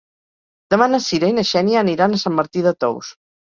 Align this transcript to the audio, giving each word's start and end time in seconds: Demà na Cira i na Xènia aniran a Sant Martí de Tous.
Demà 0.75 0.87
na 0.93 1.01
Cira 1.09 1.31
i 1.33 1.37
na 1.41 1.45
Xènia 1.51 1.79
aniran 1.87 2.19
a 2.21 2.25
Sant 2.25 2.39
Martí 2.41 2.69
de 2.71 2.77
Tous. 2.87 3.17